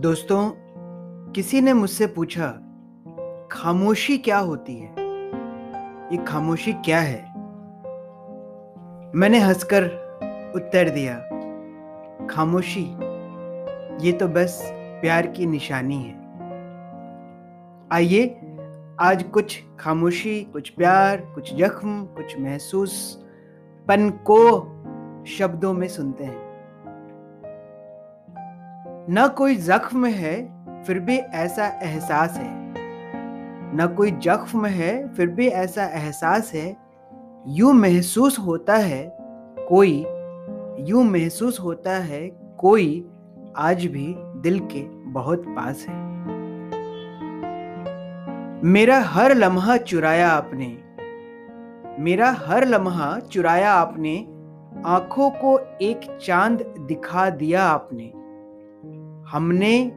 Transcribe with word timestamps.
दोस्तों, 0.00 0.52
किसी 1.32 1.60
ने 1.60 1.72
मुझसे 1.72 2.06
पूछा, 2.06 2.46
खामोशी 3.52 4.18
क्या 4.18 4.38
होती 4.38 4.76
है? 4.76 4.94
ये 6.12 6.24
खामोशी 6.24 6.72
क्या 6.72 7.00
है? 7.00 7.22
मैंने 9.14 9.38
हंसकर 9.38 9.84
उत्तर 10.56 10.88
दिया, 10.88 11.14
खामोशी, 12.26 12.84
ये 14.06 14.12
तो 14.12 14.28
बस 14.28 14.70
प्यार 14.72 15.26
की 15.26 15.46
निशानी 15.46 16.02
है। 16.02 16.14
आइए, 17.92 18.40
आज 19.00 19.22
कुछ 19.22 19.62
खामोशी, 19.80 20.44
कुछ 20.44 20.68
प्यार, 20.68 21.16
कुछ 21.34 21.54
जख्म, 21.54 22.04
कुछ 22.04 22.38
महसूस, 22.38 23.24
पन 23.88 24.10
को 24.10 24.60
शब्दों 25.26 25.72
में 25.72 25.88
सुनते 25.88 26.24
हैं। 26.24 26.49
न 29.12 29.28
कोई 29.28 29.56
जख्म 29.56 30.06
है, 30.06 30.64
फिर 30.82 30.98
भी 30.98 31.16
ऐसा 31.16 31.66
एहसास 31.66 32.32
है। 32.36 32.50
न 33.76 33.94
कोई 33.96 34.10
जख्म 34.10 34.66
है, 34.66 35.14
फिर 35.14 35.26
भी 35.26 35.48
ऐसा 35.48 35.84
एहसास 35.84 36.52
है। 36.54 36.76
यूँ 37.46 37.72
महसूस 37.72 38.38
होता 38.38 38.76
है, 38.76 39.16
कोई, 39.68 40.04
यूँ 40.78 41.04
महसूस 41.04 41.60
होता 41.60 41.90
है, 41.90 42.28
कोई 42.58 43.08
आज 43.56 43.86
भी 43.86 44.14
दिल 44.18 44.60
के 44.60 44.82
बहुत 44.88 45.44
पास 45.48 45.86
है। 45.88 45.94
मेरा 48.64 49.00
हर 49.00 49.34
लम्हा 49.34 49.76
चुराया 49.76 50.30
आपने, 50.30 50.78
मेरा 52.02 52.30
हर 52.30 52.66
लम्हा 52.66 53.18
चुराया 53.18 53.72
आपने, 53.72 54.16
आँखों 54.86 55.30
को 55.30 55.78
एक 55.82 56.18
चाँद 56.26 56.74
दिखा 56.80 57.30
दिया 57.30 57.64
आपने। 57.64 58.19
हमने, 59.32 59.92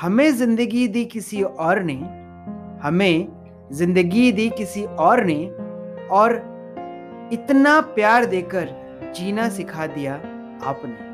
हमें 0.00 0.30
ज़िंदगी 0.32 0.88
दी 0.88 1.04
किसी 1.04 1.42
और 1.42 1.82
ने, 1.82 1.94
हमें 2.82 3.28
ज़िंदगी 3.72 4.32
दी 4.32 4.50
किसी 4.50 4.84
और 4.84 5.24
ने, 5.24 5.46
और 6.10 6.34
इतना 7.32 7.80
प्यार 7.80 8.24
देकर 8.24 8.68
जीना 9.16 9.48
सिखा 9.48 9.86
दिया 9.86 10.14
आपने। 10.62 11.10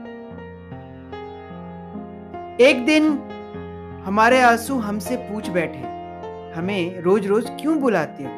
एक 2.64 2.86
दिन 2.86 3.08
हमारे 4.04 4.40
आँसू 4.40 4.78
हमसे 4.78 5.16
पूछ 5.16 5.48
बैठे, 5.48 5.82
हमें 6.56 7.00
रोज 7.00 7.26
रोज 7.26 7.50
क्यों 7.50 7.80
बुलाते 7.80 8.24
हो? 8.24 8.30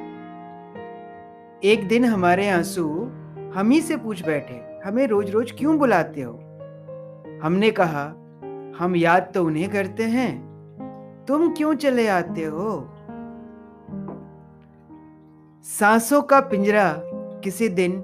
एक 1.64 1.88
दिन 1.88 2.04
हमारे 2.04 2.48
आँसू 2.48 2.88
हम 3.54 3.70
ही 3.70 3.80
से 3.80 3.96
पूछ 3.96 4.26
बैठे, 4.26 4.80
हमें 4.84 5.06
रोज 5.06 5.30
रोज 5.30 5.52
क्यों 5.52 5.78
बुलाते 5.78 6.20
हो? 6.20 6.32
हमने 7.42 7.70
कहा 7.70 8.14
हम 8.78 8.96
याद 8.96 9.30
तो 9.34 9.44
उन्हें 9.44 9.68
करते 9.68 10.04
हैं। 10.04 11.24
तुम 11.28 11.52
क्यों 11.54 11.74
चले 11.74 12.06
आते 12.08 12.44
हो? 12.44 12.70
सांसों 15.64 16.20
का 16.22 16.40
पिंजरा 16.40 16.92
किसी 17.42 17.68
दिन 17.68 18.02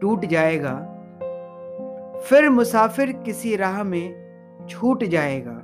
टूट 0.00 0.24
जाएगा, 0.24 0.74
फिर 2.20 2.48
मुसाफिर 2.50 3.12
किसी 3.24 3.54
राह 3.56 3.82
में 3.84 4.66
छूट 4.70 5.04
जाएगा। 5.04 5.56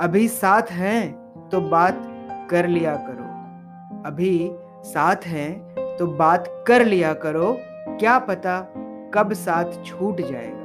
अभी 0.00 0.26
साथ 0.28 0.70
हैं 0.72 1.02
तो 1.52 1.60
बात 1.60 2.02
कर 2.50 2.66
लिया 2.68 2.94
करो। 2.98 3.30
अभी 4.06 4.50
साथ 4.84 5.26
हैं 5.26 5.96
तो 5.98 6.06
बात 6.14 6.48
कर 6.68 6.84
लिया 6.84 7.12
करो। 7.16 7.54
क्या 7.90 8.18
पता 8.20 8.60
कब 9.14 9.32
साथ 9.34 9.84
छूट 9.84 10.20
जाएगा। 10.20 10.61